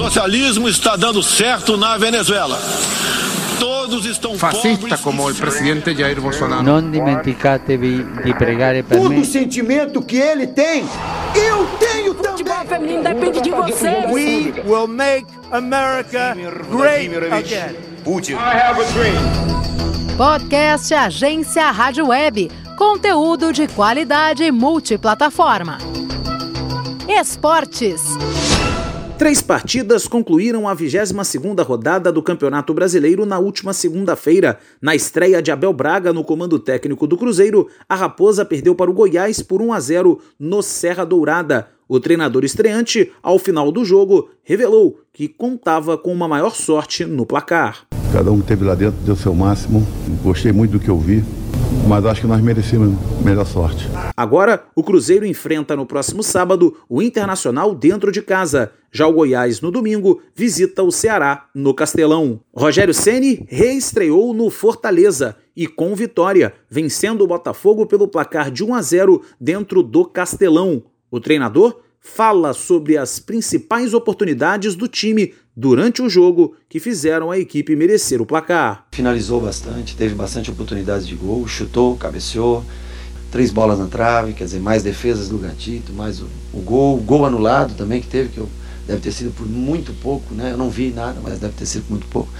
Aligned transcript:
socialismo 0.00 0.66
está 0.66 0.96
dando 0.96 1.22
certo 1.22 1.76
na 1.76 1.98
Venezuela. 1.98 2.58
Todos 3.58 4.06
estão 4.06 4.38
Fascista 4.38 4.96
como 4.96 5.28
o 5.28 5.34
presidente 5.34 5.94
Jair 5.94 6.18
Bolsonaro. 6.18 6.62
Non 6.62 6.90
dimenticatevi 6.90 8.06
di 8.24 8.32
pregare 8.32 8.82
per 8.82 8.96
Todo 8.96 9.22
sentimento 9.26 10.00
que 10.00 10.16
ele 10.16 10.46
tem, 10.46 10.86
eu 11.34 11.66
tenho 11.78 12.14
também. 12.14 12.38
Futebol 12.38 12.66
feminino 12.66 13.02
depende 13.02 13.42
de 13.42 13.50
você. 13.50 14.06
We 14.08 14.54
will 14.64 14.88
make 14.88 15.26
America 15.52 16.34
great 16.70 17.10
again. 17.30 17.76
Podcast 20.16 20.94
Agência 20.94 21.70
Rádio 21.70 22.06
Web. 22.06 22.50
Conteúdo 22.78 23.52
de 23.52 23.68
qualidade 23.68 24.50
multiplataforma. 24.50 25.76
Esportes. 27.06 28.00
Três 29.20 29.42
partidas 29.42 30.08
concluíram 30.08 30.66
a 30.66 30.74
22ª 30.74 31.62
rodada 31.62 32.10
do 32.10 32.22
Campeonato 32.22 32.72
Brasileiro 32.72 33.26
na 33.26 33.38
última 33.38 33.74
segunda-feira. 33.74 34.58
Na 34.80 34.94
estreia 34.94 35.42
de 35.42 35.50
Abel 35.50 35.74
Braga 35.74 36.10
no 36.10 36.24
comando 36.24 36.58
técnico 36.58 37.06
do 37.06 37.18
Cruzeiro, 37.18 37.68
a 37.86 37.94
Raposa 37.94 38.46
perdeu 38.46 38.74
para 38.74 38.90
o 38.90 38.94
Goiás 38.94 39.42
por 39.42 39.60
1 39.60 39.74
a 39.74 39.78
0 39.78 40.18
no 40.38 40.62
Serra 40.62 41.04
Dourada. 41.04 41.68
O 41.86 42.00
treinador 42.00 42.44
estreante, 42.46 43.12
ao 43.22 43.38
final 43.38 43.70
do 43.70 43.84
jogo, 43.84 44.30
revelou 44.42 44.98
que 45.12 45.28
contava 45.28 45.98
com 45.98 46.14
uma 46.14 46.26
maior 46.26 46.54
sorte 46.54 47.04
no 47.04 47.26
placar. 47.26 47.86
Cada 48.14 48.32
um 48.32 48.36
que 48.36 48.44
esteve 48.44 48.64
lá 48.64 48.74
dentro 48.74 48.98
deu 49.04 49.16
seu 49.16 49.34
máximo. 49.34 49.86
Gostei 50.22 50.50
muito 50.50 50.70
do 50.70 50.80
que 50.80 50.88
eu 50.88 50.98
vi, 50.98 51.22
mas 51.86 52.06
acho 52.06 52.20
que 52.20 52.26
nós 52.26 52.40
merecemos 52.40 52.96
melhor 53.24 53.46
sorte. 53.46 53.88
Agora, 54.16 54.64
o 54.74 54.82
Cruzeiro 54.82 55.26
enfrenta 55.26 55.74
no 55.74 55.86
próximo 55.86 56.22
sábado 56.22 56.76
o 56.88 57.02
Internacional 57.02 57.74
dentro 57.74 58.12
de 58.12 58.22
casa. 58.22 58.72
Já 58.92 59.06
o 59.06 59.12
Goiás, 59.12 59.60
no 59.60 59.70
domingo, 59.70 60.20
visita 60.34 60.82
o 60.82 60.90
Ceará 60.90 61.48
no 61.54 61.74
Castelão. 61.74 62.40
Rogério 62.54 62.94
Ceni 62.94 63.44
reestreou 63.48 64.34
no 64.34 64.50
Fortaleza 64.50 65.36
e 65.56 65.66
com 65.66 65.94
vitória, 65.94 66.54
vencendo 66.68 67.22
o 67.22 67.26
Botafogo 67.26 67.86
pelo 67.86 68.08
placar 68.08 68.50
de 68.50 68.64
1 68.64 68.74
a 68.74 68.82
0 68.82 69.22
dentro 69.40 69.82
do 69.82 70.04
Castelão. 70.04 70.82
O 71.10 71.20
treinador 71.20 71.80
fala 72.00 72.54
sobre 72.54 72.96
as 72.96 73.18
principais 73.18 73.92
oportunidades 73.92 74.74
do 74.74 74.88
time 74.88 75.34
durante 75.60 76.00
o 76.00 76.08
jogo 76.08 76.56
que 76.70 76.80
fizeram 76.80 77.30
a 77.30 77.38
equipe 77.38 77.76
merecer 77.76 78.22
o 78.22 78.24
placar. 78.24 78.86
Finalizou 78.92 79.42
bastante, 79.42 79.94
teve 79.94 80.14
bastante 80.14 80.50
oportunidades 80.50 81.06
de 81.06 81.14
gol, 81.14 81.46
chutou, 81.46 81.98
cabeceou, 81.98 82.64
três 83.30 83.50
bolas 83.50 83.78
na 83.78 83.86
trave, 83.86 84.32
quer 84.32 84.44
dizer, 84.44 84.58
mais 84.58 84.82
defesas 84.82 85.28
do 85.28 85.36
Gatito, 85.36 85.92
mais 85.92 86.22
o, 86.22 86.26
o 86.54 86.62
gol, 86.62 86.96
gol 86.96 87.26
anulado 87.26 87.74
também 87.74 88.00
que 88.00 88.08
teve, 88.08 88.30
que 88.30 88.38
eu, 88.38 88.48
deve 88.86 89.02
ter 89.02 89.12
sido 89.12 89.32
por 89.32 89.46
muito 89.46 89.92
pouco, 90.00 90.34
né? 90.34 90.52
Eu 90.52 90.56
não 90.56 90.70
vi 90.70 90.92
nada, 90.92 91.20
mas 91.22 91.38
deve 91.38 91.52
ter 91.52 91.66
sido 91.66 91.82
por 91.82 91.90
muito 91.90 92.06
pouco. 92.06 92.30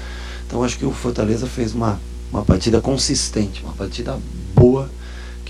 Então 0.46 0.64
acho 0.64 0.78
que 0.78 0.86
o 0.86 0.90
Fortaleza 0.90 1.46
fez 1.46 1.74
uma, 1.74 2.00
uma 2.32 2.42
partida 2.42 2.80
consistente, 2.80 3.62
uma 3.62 3.74
partida 3.74 4.18
boa, 4.54 4.88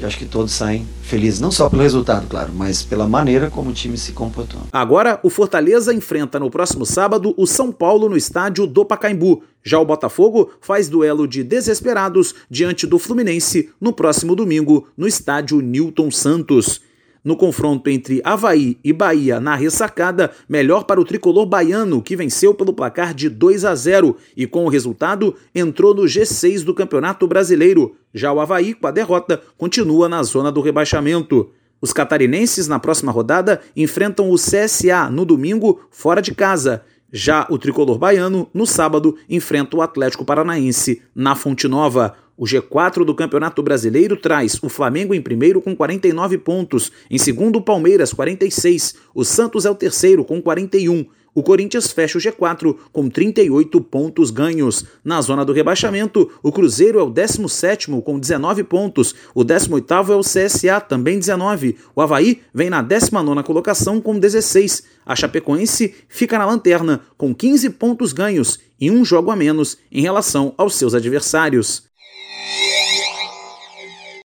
que 0.01 0.07
acho 0.07 0.19
que 0.19 0.25
todos 0.25 0.53
saem 0.53 0.87
felizes, 1.03 1.41
não 1.41 1.53
só 1.53 1.69
pelo 1.69 1.83
resultado, 1.83 2.27
claro, 2.27 2.51
mas 2.55 2.83
pela 2.83 3.07
maneira 3.07 3.51
como 3.51 3.69
o 3.69 3.73
time 3.73 3.99
se 3.99 4.13
comportou. 4.13 4.63
Agora, 4.73 5.21
o 5.23 5.29
Fortaleza 5.29 5.93
enfrenta 5.93 6.41
no 6.41 6.51
próximo 6.51 6.87
sábado 6.87 7.35
o 7.37 7.47
São 7.47 7.71
Paulo 7.71 8.09
no 8.09 8.17
estádio 8.17 8.67
do 8.67 8.83
Pacaembu. 8.83 9.43
Já 9.63 9.79
o 9.79 9.85
Botafogo 9.85 10.53
faz 10.59 10.89
duelo 10.89 11.29
de 11.29 11.45
desesperados 11.45 12.35
diante 12.49 12.87
do 12.87 12.99
Fluminense 12.99 13.69
no 13.79 13.93
próximo 13.93 14.35
domingo 14.35 14.89
no 14.97 15.07
estádio 15.07 15.61
Newton 15.61 16.11
Santos. 16.11 16.81
No 17.23 17.37
confronto 17.37 17.91
entre 17.91 18.23
Havaí 18.25 18.79
e 18.83 18.93
Bahia 18.93 19.39
na 19.39 19.55
ressacada, 19.55 20.31
melhor 20.49 20.85
para 20.85 21.01
o 21.01 21.05
tricolor 21.05 21.45
baiano, 21.45 22.01
que 22.01 22.17
venceu 22.17 22.55
pelo 22.55 22.73
placar 22.73 23.13
de 23.13 23.29
2 23.29 23.67
a 23.67 23.75
0 23.75 24.17
e, 24.35 24.47
com 24.47 24.65
o 24.65 24.69
resultado, 24.69 25.35
entrou 25.55 25.95
no 25.95 26.05
G6 26.05 26.65
do 26.65 26.75
Campeonato 26.75 27.27
Brasileiro. 27.27 27.95
Já 28.15 28.33
o 28.33 28.41
Havaí, 28.41 28.73
com 28.73 28.87
a 28.87 28.91
derrota, 28.91 29.41
continua 29.59 30.09
na 30.09 30.23
zona 30.23 30.51
do 30.51 30.63
rebaixamento. 30.63 31.51
Os 31.79 31.93
catarinenses, 31.93 32.67
na 32.67 32.79
próxima 32.79 33.13
rodada, 33.13 33.61
enfrentam 33.77 34.31
o 34.31 34.37
CSA 34.37 35.11
no 35.11 35.27
domingo, 35.27 35.81
fora 35.91 36.23
de 36.23 36.35
casa. 36.35 36.83
Já 37.13 37.47
o 37.51 37.59
tricolor 37.59 37.99
baiano, 37.99 38.49
no 38.55 38.67
sábado, 38.67 39.17
enfrenta 39.29 39.77
o 39.77 39.83
Atlético 39.83 40.25
Paranaense 40.25 41.03
na 41.15 41.35
Fonte 41.35 41.67
Nova. 41.67 42.15
O 42.41 42.45
G4 42.45 43.05
do 43.05 43.15
Campeonato 43.15 43.63
Brasileiro 43.63 44.17
traz 44.17 44.59
o 44.63 44.71
Flamengo 44.71 45.13
em 45.13 45.21
primeiro 45.21 45.61
com 45.61 45.77
49 45.77 46.39
pontos, 46.39 46.91
em 47.11 47.19
segundo 47.19 47.57
o 47.57 47.63
Palmeiras 47.63 48.15
46, 48.15 48.95
o 49.15 49.27
Santos 49.27 49.67
é 49.67 49.71
o 49.71 49.75
terceiro 49.75 50.25
com 50.25 50.41
41. 50.41 51.05
O 51.35 51.43
Corinthians 51.43 51.93
fecha 51.93 52.17
o 52.17 52.21
G4 52.21 52.75
com 52.91 53.11
38 53.11 53.79
pontos 53.83 54.31
ganhos. 54.31 54.87
Na 55.05 55.21
zona 55.21 55.45
do 55.45 55.53
rebaixamento, 55.53 56.31
o 56.43 56.51
Cruzeiro 56.51 56.99
é 56.99 57.03
o 57.03 57.11
17º 57.11 58.03
com 58.03 58.19
19 58.19 58.65
pontos, 58.65 59.15
o 59.35 59.45
18º 59.45 60.09
é 60.09 60.17
o 60.17 60.21
CSA, 60.21 60.81
também 60.81 61.19
19. 61.19 61.77
O 61.95 62.01
Havaí 62.01 62.41
vem 62.55 62.71
na 62.71 62.83
19ª 62.83 63.43
colocação 63.43 64.01
com 64.01 64.19
16. 64.19 64.83
A 65.05 65.15
Chapecoense 65.15 65.95
fica 66.09 66.39
na 66.39 66.47
lanterna 66.47 67.03
com 67.19 67.35
15 67.35 67.69
pontos 67.69 68.15
ganhos 68.15 68.59
e 68.81 68.91
um 68.91 69.05
jogo 69.05 69.31
a 69.31 69.37
menos 69.37 69.77
em 69.93 70.01
relação 70.01 70.55
aos 70.57 70.75
seus 70.75 70.95
adversários. 70.95 71.90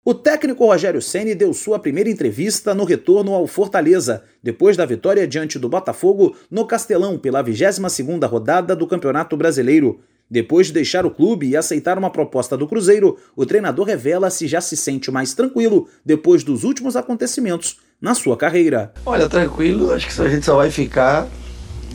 O 0.10 0.14
técnico 0.16 0.66
Rogério 0.66 1.04
Ceni 1.04 1.36
deu 1.36 1.54
sua 1.54 1.78
primeira 1.78 2.10
entrevista 2.10 2.74
no 2.74 2.84
retorno 2.84 3.32
ao 3.32 3.46
Fortaleza, 3.46 4.24
depois 4.42 4.76
da 4.76 4.84
vitória 4.84 5.28
diante 5.28 5.60
do 5.60 5.70
Botafogo 5.70 6.36
no 6.50 6.66
Castelão 6.66 7.16
pela 7.16 7.44
22ª 7.44 8.28
rodada 8.28 8.76
do 8.76 8.88
Campeonato 8.88 9.38
Brasileiro. 9.38 10.00
Depois 10.28 10.66
de 10.66 10.74
deixar 10.74 11.06
o 11.06 11.12
clube 11.12 11.50
e 11.50 11.56
aceitar 11.56 11.96
uma 11.96 12.10
proposta 12.10 12.58
do 12.58 12.68
Cruzeiro, 12.68 13.20
o 13.36 13.46
treinador 13.46 13.86
revela 13.86 14.32
se 14.32 14.48
já 14.48 14.60
se 14.60 14.76
sente 14.76 15.12
mais 15.12 15.36
tranquilo 15.36 15.88
depois 16.04 16.44
dos 16.44 16.64
últimos 16.64 16.96
acontecimentos 16.96 17.78
na 18.02 18.16
sua 18.16 18.36
carreira. 18.36 18.92
Olha, 19.06 19.30
tranquilo, 19.30 19.94
acho 19.94 20.08
que 20.08 20.22
a 20.24 20.28
gente 20.28 20.44
só 20.44 20.56
vai 20.56 20.72
ficar 20.72 21.28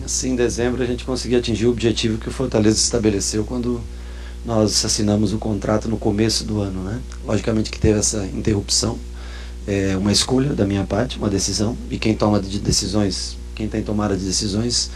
assim 0.05 0.35
em 0.35 0.37
dezembro 0.37 0.81
a 0.81 0.87
gente 0.87 1.05
conseguir 1.05 1.35
atingir 1.35 1.67
o 1.67 1.71
objetivo 1.71 2.17
que 2.19 2.29
o 2.29 2.33
Fortaleza 2.33 2.77
estabeleceu 2.77 3.45
quando 3.45 3.81
nós 4.45 4.85
assinamos 4.85 5.33
o 5.33 5.39
contrato 5.39 5.89
no 5.89 5.97
começo 5.97 6.45
do 6.45 6.61
ano, 6.61 6.83
né? 6.83 7.01
Logicamente 7.25 7.71
que 7.71 7.79
teve 7.79 7.99
essa 7.99 8.25
interrupção, 8.27 8.99
é 9.67 9.97
uma 9.97 10.13
escolha 10.13 10.53
da 10.53 10.67
minha 10.67 10.85
parte, 10.85 11.17
uma 11.17 11.31
decisão, 11.31 11.77
e 11.91 11.99
quem 11.99 12.15
toma 12.15 12.41
de 12.41 12.59
decisões, 12.59 13.37
quem 13.55 13.69
tem 13.69 13.83
tomada 13.83 14.17
de 14.17 14.25
decisões, 14.25 14.91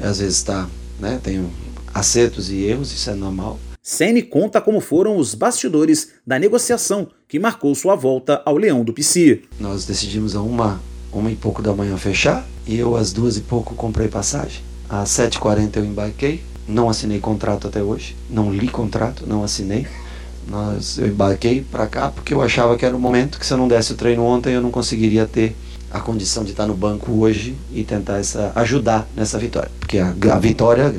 às 0.00 0.18
vezes 0.18 0.36
está, 0.36 0.68
né? 1.00 1.18
Tem 1.22 1.44
acertos 1.92 2.50
e 2.50 2.62
erros, 2.62 2.92
isso 2.92 3.10
é 3.10 3.14
normal. 3.14 3.58
Ceni 3.82 4.22
conta 4.22 4.60
como 4.60 4.80
foram 4.80 5.16
os 5.16 5.34
bastidores 5.34 6.10
da 6.26 6.38
negociação 6.38 7.08
que 7.26 7.38
marcou 7.38 7.74
sua 7.74 7.96
volta 7.96 8.42
ao 8.44 8.56
Leão 8.56 8.84
do 8.84 8.92
Pici. 8.92 9.42
Nós 9.58 9.86
decidimos 9.86 10.36
a 10.36 10.42
uma, 10.42 10.80
uma 11.12 11.30
e 11.30 11.36
pouco 11.36 11.62
da 11.62 11.72
manhã 11.72 11.96
fechar, 11.96 12.46
e 12.66 12.76
eu 12.76 12.94
às 12.96 13.12
duas 13.12 13.36
e 13.36 13.40
pouco 13.40 13.74
comprei 13.74 14.08
passagem. 14.08 14.62
Às 14.88 15.10
7h40 15.10 15.76
eu 15.76 15.84
embarquei, 15.84 16.42
não 16.68 16.88
assinei 16.88 17.18
contrato 17.18 17.66
até 17.66 17.82
hoje, 17.82 18.14
não 18.28 18.52
li 18.52 18.68
contrato, 18.68 19.24
não 19.26 19.42
assinei. 19.42 19.86
Nós, 20.46 20.98
eu 20.98 21.08
embarquei 21.08 21.62
para 21.62 21.86
cá 21.86 22.10
porque 22.10 22.32
eu 22.32 22.40
achava 22.40 22.76
que 22.76 22.84
era 22.84 22.96
o 22.96 23.00
momento 23.00 23.38
que 23.38 23.46
se 23.46 23.52
eu 23.52 23.58
não 23.58 23.68
desse 23.68 23.92
o 23.92 23.96
treino 23.96 24.22
ontem 24.22 24.54
eu 24.54 24.62
não 24.62 24.70
conseguiria 24.70 25.26
ter 25.26 25.54
a 25.90 26.00
condição 26.00 26.44
de 26.44 26.50
estar 26.50 26.66
no 26.66 26.74
banco 26.74 27.12
hoje 27.12 27.54
e 27.72 27.82
tentar 27.84 28.18
essa, 28.18 28.52
ajudar 28.54 29.08
nessa 29.16 29.38
vitória. 29.38 29.70
Porque 29.78 29.98
a, 29.98 30.14
a 30.32 30.38
vitória, 30.38 30.94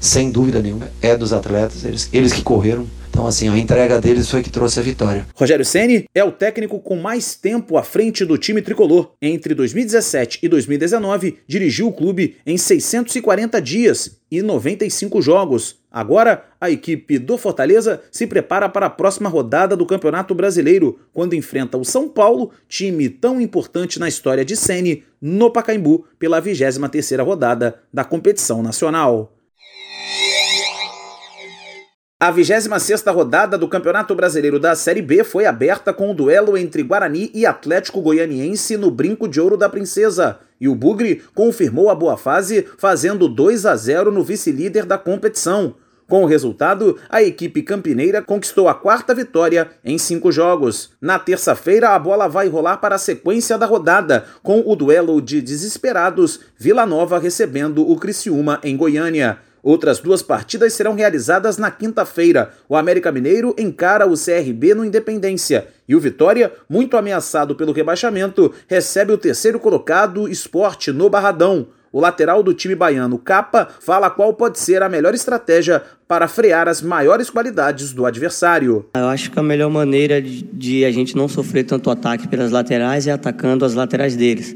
sem 0.00 0.30
dúvida 0.30 0.60
nenhuma, 0.60 0.88
é 1.00 1.16
dos 1.16 1.32
atletas, 1.32 1.84
eles, 1.84 2.08
eles 2.12 2.32
que 2.32 2.42
correram. 2.42 2.86
Então, 3.14 3.28
assim, 3.28 3.48
a 3.48 3.56
entrega 3.56 4.00
deles 4.00 4.28
foi 4.28 4.42
que 4.42 4.50
trouxe 4.50 4.80
a 4.80 4.82
vitória. 4.82 5.24
Rogério 5.36 5.64
Ceni 5.64 6.06
é 6.12 6.24
o 6.24 6.32
técnico 6.32 6.80
com 6.80 6.96
mais 6.96 7.36
tempo 7.36 7.78
à 7.78 7.84
frente 7.84 8.24
do 8.24 8.36
time 8.36 8.60
tricolor. 8.60 9.12
Entre 9.22 9.54
2017 9.54 10.40
e 10.42 10.48
2019, 10.48 11.38
dirigiu 11.46 11.86
o 11.86 11.92
clube 11.92 12.38
em 12.44 12.58
640 12.58 13.62
dias 13.62 14.18
e 14.32 14.42
95 14.42 15.22
jogos. 15.22 15.76
Agora, 15.92 16.44
a 16.60 16.72
equipe 16.72 17.16
do 17.16 17.38
Fortaleza 17.38 18.02
se 18.10 18.26
prepara 18.26 18.68
para 18.68 18.86
a 18.86 18.90
próxima 18.90 19.28
rodada 19.28 19.76
do 19.76 19.86
Campeonato 19.86 20.34
Brasileiro, 20.34 20.98
quando 21.12 21.36
enfrenta 21.36 21.78
o 21.78 21.84
São 21.84 22.08
Paulo, 22.08 22.50
time 22.68 23.08
tão 23.08 23.40
importante 23.40 24.00
na 24.00 24.08
história 24.08 24.44
de 24.44 24.56
Ceni, 24.56 25.04
no 25.22 25.52
Pacaembu, 25.52 26.04
pela 26.18 26.42
23ª 26.42 27.24
rodada 27.24 27.76
da 27.92 28.02
competição 28.02 28.60
nacional. 28.60 29.33
A 32.24 32.32
26ª 32.32 33.12
rodada 33.12 33.58
do 33.58 33.68
Campeonato 33.68 34.14
Brasileiro 34.14 34.58
da 34.58 34.74
Série 34.74 35.02
B 35.02 35.22
foi 35.22 35.44
aberta 35.44 35.92
com 35.92 36.10
o 36.10 36.14
duelo 36.14 36.56
entre 36.56 36.82
Guarani 36.82 37.30
e 37.34 37.44
Atlético 37.44 38.00
Goianiense 38.00 38.78
no 38.78 38.90
Brinco 38.90 39.28
de 39.28 39.38
Ouro 39.38 39.58
da 39.58 39.68
Princesa, 39.68 40.38
e 40.58 40.66
o 40.66 40.74
Bugre 40.74 41.22
confirmou 41.34 41.90
a 41.90 41.94
boa 41.94 42.16
fase, 42.16 42.66
fazendo 42.78 43.28
2 43.28 43.66
a 43.66 43.76
0 43.76 44.10
no 44.10 44.24
vice-líder 44.24 44.86
da 44.86 44.96
competição. 44.96 45.74
Com 46.08 46.22
o 46.22 46.26
resultado, 46.26 46.98
a 47.10 47.22
equipe 47.22 47.60
campineira 47.62 48.22
conquistou 48.22 48.70
a 48.70 48.74
quarta 48.74 49.14
vitória 49.14 49.72
em 49.84 49.98
cinco 49.98 50.32
jogos. 50.32 50.92
Na 51.02 51.18
terça-feira, 51.18 51.90
a 51.90 51.98
bola 51.98 52.26
vai 52.26 52.48
rolar 52.48 52.78
para 52.78 52.94
a 52.94 52.98
sequência 52.98 53.58
da 53.58 53.66
rodada, 53.66 54.24
com 54.42 54.62
o 54.64 54.74
duelo 54.74 55.20
de 55.20 55.42
desesperados, 55.42 56.40
Vila 56.56 56.86
Nova 56.86 57.18
recebendo 57.18 57.86
o 57.86 57.94
Criciúma 57.98 58.60
em 58.62 58.78
Goiânia. 58.78 59.40
Outras 59.64 59.98
duas 59.98 60.22
partidas 60.22 60.74
serão 60.74 60.94
realizadas 60.94 61.56
na 61.56 61.70
quinta-feira. 61.70 62.50
O 62.68 62.76
América 62.76 63.10
Mineiro 63.10 63.56
encara 63.58 64.06
o 64.06 64.12
CRB 64.12 64.74
no 64.74 64.84
Independência 64.84 65.68
e 65.88 65.96
o 65.96 66.00
Vitória, 66.00 66.52
muito 66.68 66.98
ameaçado 66.98 67.54
pelo 67.56 67.72
rebaixamento, 67.72 68.52
recebe 68.68 69.10
o 69.10 69.16
terceiro 69.16 69.58
colocado 69.58 70.28
Esporte 70.28 70.92
no 70.92 71.08
Barradão. 71.08 71.68
O 71.90 71.98
lateral 71.98 72.42
do 72.42 72.52
time 72.52 72.74
baiano, 72.74 73.16
Capa, 73.16 73.66
fala 73.80 74.10
qual 74.10 74.34
pode 74.34 74.58
ser 74.58 74.82
a 74.82 74.88
melhor 74.88 75.14
estratégia 75.14 75.82
para 76.06 76.28
frear 76.28 76.68
as 76.68 76.82
maiores 76.82 77.30
qualidades 77.30 77.94
do 77.94 78.04
adversário. 78.04 78.84
Eu 78.94 79.06
acho 79.06 79.30
que 79.30 79.38
a 79.38 79.42
melhor 79.42 79.70
maneira 79.70 80.20
de, 80.20 80.42
de 80.42 80.84
a 80.84 80.90
gente 80.90 81.16
não 81.16 81.26
sofrer 81.26 81.64
tanto 81.64 81.90
ataque 81.90 82.28
pelas 82.28 82.50
laterais 82.50 83.06
é 83.06 83.12
atacando 83.12 83.64
as 83.64 83.72
laterais 83.72 84.14
deles. 84.14 84.54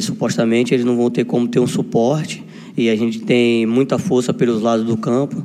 Supostamente 0.00 0.72
eles 0.72 0.84
não 0.84 0.96
vão 0.96 1.10
ter 1.10 1.24
como 1.24 1.48
ter 1.48 1.58
um 1.58 1.66
suporte 1.66 2.41
e 2.76 2.88
a 2.88 2.96
gente 2.96 3.20
tem 3.20 3.66
muita 3.66 3.98
força 3.98 4.32
pelos 4.32 4.62
lados 4.62 4.84
do 4.84 4.96
campo, 4.96 5.44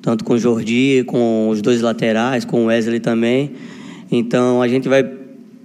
tanto 0.00 0.24
com 0.24 0.34
o 0.34 0.38
Jordi, 0.38 1.04
com 1.06 1.48
os 1.48 1.62
dois 1.62 1.80
laterais, 1.80 2.44
com 2.44 2.64
o 2.64 2.66
Wesley 2.66 3.00
também. 3.00 3.52
Então 4.10 4.60
a 4.60 4.68
gente 4.68 4.88
vai 4.88 5.02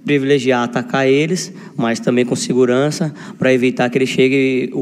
privilegiar 0.04 0.62
atacar 0.62 1.06
eles, 1.06 1.52
mas 1.76 2.00
também 2.00 2.24
com 2.24 2.34
segurança 2.34 3.12
para 3.38 3.52
evitar 3.52 3.90
que 3.90 3.98
ele 3.98 4.06
chegue 4.06 4.72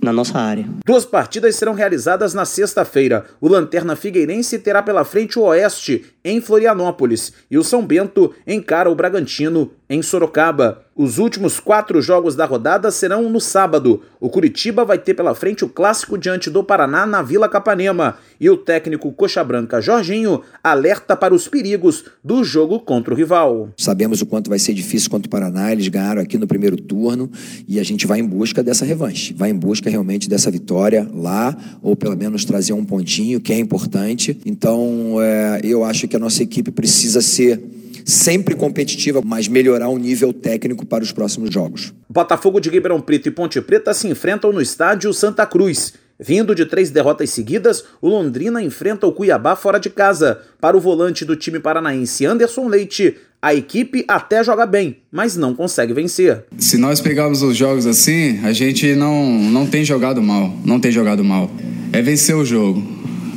na 0.00 0.12
nossa 0.12 0.38
área. 0.38 0.64
Duas 0.84 1.04
partidas 1.04 1.56
serão 1.56 1.74
realizadas 1.74 2.32
na 2.32 2.44
sexta-feira. 2.44 3.26
O 3.40 3.48
Lanterna 3.48 3.96
Figueirense 3.96 4.58
terá 4.58 4.82
pela 4.82 5.04
frente 5.04 5.38
o 5.38 5.42
Oeste, 5.42 6.04
em 6.24 6.40
Florianópolis, 6.40 7.32
e 7.50 7.58
o 7.58 7.64
São 7.64 7.84
Bento 7.84 8.32
encara 8.46 8.90
o 8.90 8.94
Bragantino, 8.94 9.70
em 9.90 10.00
Sorocaba. 10.02 10.85
Os 10.98 11.18
últimos 11.18 11.60
quatro 11.60 12.00
jogos 12.00 12.34
da 12.34 12.46
rodada 12.46 12.90
serão 12.90 13.28
no 13.28 13.38
sábado. 13.38 14.00
O 14.18 14.30
Curitiba 14.30 14.82
vai 14.82 14.96
ter 14.96 15.12
pela 15.12 15.34
frente 15.34 15.62
o 15.62 15.68
clássico 15.68 16.16
diante 16.16 16.48
do 16.48 16.64
Paraná 16.64 17.04
na 17.04 17.20
Vila 17.20 17.50
Capanema. 17.50 18.16
E 18.40 18.48
o 18.48 18.56
técnico 18.56 19.12
Coxa 19.12 19.44
Branca 19.44 19.78
Jorginho 19.78 20.40
alerta 20.64 21.14
para 21.14 21.34
os 21.34 21.48
perigos 21.48 22.06
do 22.24 22.42
jogo 22.42 22.80
contra 22.80 23.12
o 23.12 23.16
rival. 23.16 23.68
Sabemos 23.76 24.22
o 24.22 24.26
quanto 24.26 24.48
vai 24.48 24.58
ser 24.58 24.72
difícil 24.72 25.10
contra 25.10 25.26
o 25.26 25.30
Paraná. 25.30 25.70
Eles 25.70 25.86
ganharam 25.88 26.22
aqui 26.22 26.38
no 26.38 26.46
primeiro 26.46 26.78
turno 26.78 27.30
e 27.68 27.78
a 27.78 27.82
gente 27.82 28.06
vai 28.06 28.20
em 28.20 28.26
busca 28.26 28.62
dessa 28.62 28.86
revanche. 28.86 29.34
Vai 29.34 29.50
em 29.50 29.54
busca 29.54 29.90
realmente 29.90 30.30
dessa 30.30 30.50
vitória 30.50 31.06
lá, 31.12 31.54
ou 31.82 31.94
pelo 31.94 32.16
menos 32.16 32.46
trazer 32.46 32.72
um 32.72 32.86
pontinho, 32.86 33.38
que 33.38 33.52
é 33.52 33.58
importante. 33.58 34.40
Então, 34.46 35.18
é, 35.20 35.60
eu 35.62 35.84
acho 35.84 36.08
que 36.08 36.16
a 36.16 36.18
nossa 36.18 36.42
equipe 36.42 36.70
precisa 36.70 37.20
ser 37.20 37.60
sempre 38.06 38.54
competitiva, 38.54 39.20
mas 39.24 39.48
melhorar 39.48 39.88
o 39.88 39.98
nível 39.98 40.32
técnico 40.32 40.86
para 40.86 41.02
os 41.02 41.10
próximos 41.10 41.52
jogos. 41.52 41.92
Botafogo 42.08 42.60
de 42.60 42.70
Ribeirão 42.70 43.00
Preto 43.00 43.26
e 43.26 43.32
Ponte 43.32 43.60
Preta 43.60 43.92
se 43.92 44.06
enfrentam 44.06 44.52
no 44.52 44.62
estádio 44.62 45.12
Santa 45.12 45.44
Cruz. 45.44 45.92
Vindo 46.18 46.54
de 46.54 46.64
três 46.64 46.90
derrotas 46.90 47.28
seguidas, 47.30 47.84
o 48.00 48.08
Londrina 48.08 48.62
enfrenta 48.62 49.06
o 49.06 49.12
Cuiabá 49.12 49.54
fora 49.54 49.78
de 49.78 49.90
casa. 49.90 50.40
Para 50.58 50.76
o 50.76 50.80
volante 50.80 51.26
do 51.26 51.36
time 51.36 51.58
paranaense 51.58 52.24
Anderson 52.24 52.68
Leite, 52.68 53.16
a 53.42 53.54
equipe 53.54 54.02
até 54.08 54.42
joga 54.42 54.64
bem, 54.64 54.98
mas 55.12 55.36
não 55.36 55.54
consegue 55.54 55.92
vencer. 55.92 56.44
Se 56.58 56.78
nós 56.78 57.02
pegarmos 57.02 57.42
os 57.42 57.54
jogos 57.54 57.86
assim, 57.86 58.40
a 58.44 58.52
gente 58.52 58.94
não, 58.94 59.26
não 59.26 59.66
tem 59.66 59.84
jogado 59.84 60.22
mal, 60.22 60.50
não 60.64 60.80
tem 60.80 60.90
jogado 60.90 61.22
mal. 61.22 61.50
É 61.92 62.00
vencer 62.00 62.34
o 62.34 62.46
jogo. 62.46 62.95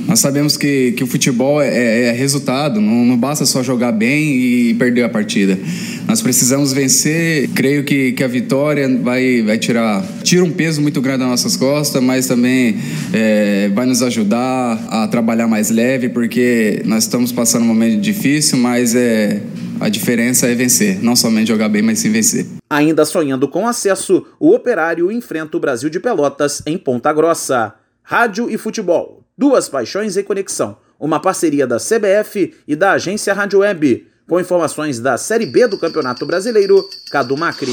Nós 0.09 0.21
sabemos 0.21 0.57
que, 0.57 0.93
que 0.93 1.03
o 1.03 1.07
futebol 1.07 1.61
é, 1.61 1.67
é, 1.67 2.05
é 2.05 2.11
resultado, 2.11 2.81
não, 2.81 3.05
não, 3.05 3.15
basta 3.15 3.45
só 3.45 3.61
jogar 3.61 3.91
bem 3.91 4.37
e 4.37 4.73
perder 4.73 5.03
a 5.03 5.09
partida. 5.09 5.55
Nós 6.07 6.19
precisamos 6.19 6.73
vencer. 6.73 7.47
Creio 7.49 7.83
que, 7.83 8.13
que 8.13 8.23
a 8.23 8.27
vitória 8.27 8.89
vai, 9.03 9.43
vai 9.43 9.59
tirar 9.59 10.03
tira 10.23 10.43
um 10.43 10.49
peso 10.49 10.81
muito 10.81 10.99
grande 10.99 11.19
das 11.19 11.27
nossas 11.27 11.55
costas, 11.55 12.01
mas 12.01 12.25
também 12.25 12.75
é, 13.13 13.69
vai 13.69 13.85
nos 13.85 14.01
ajudar 14.01 14.83
a 14.89 15.07
trabalhar 15.07 15.47
mais 15.47 15.69
leve, 15.69 16.09
porque 16.09 16.81
nós 16.85 17.03
estamos 17.03 17.31
passando 17.31 17.61
um 17.61 17.67
momento 17.67 18.01
difícil, 18.01 18.57
mas 18.57 18.95
é, 18.95 19.43
a 19.79 19.89
diferença 19.89 20.47
é 20.47 20.55
vencer, 20.55 20.97
não 21.03 21.15
somente 21.15 21.49
jogar 21.49 21.69
bem, 21.69 21.83
mas 21.83 21.99
sim 21.99 22.09
vencer. 22.09 22.47
Ainda 22.67 23.05
sonhando 23.05 23.47
com 23.47 23.67
acesso, 23.67 24.25
o 24.39 24.55
Operário 24.55 25.11
enfrenta 25.11 25.55
o 25.55 25.59
Brasil 25.59 25.87
de 25.87 25.99
Pelotas 25.99 26.63
em 26.65 26.79
Ponta 26.79 27.13
Grossa. 27.13 27.75
Rádio 28.01 28.49
e 28.49 28.57
futebol 28.57 29.18
Duas 29.39 29.69
Paixões 29.69 30.17
em 30.17 30.23
Conexão, 30.23 30.75
uma 30.99 31.17
parceria 31.17 31.65
da 31.65 31.77
CBF 31.77 32.53
e 32.67 32.75
da 32.75 32.91
agência 32.91 33.33
Rádio 33.33 33.59
Web, 33.59 34.05
com 34.27 34.37
informações 34.37 34.99
da 34.99 35.17
Série 35.17 35.45
B 35.45 35.65
do 35.65 35.79
Campeonato 35.79 36.25
Brasileiro, 36.25 36.83
Cadu 37.09 37.37
Macri. 37.37 37.71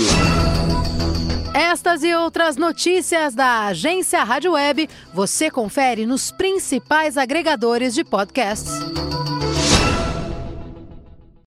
Estas 1.53 2.05
e 2.05 2.15
outras 2.15 2.57
notícias 2.57 3.35
da 3.35 3.67
agência 3.67 4.23
Rádio 4.23 4.53
Web 4.53 4.89
você 5.13 5.51
confere 5.51 6.07
nos 6.07 6.31
principais 6.31 7.17
agregadores 7.17 7.95
de 7.95 8.05
podcasts. 8.05 8.73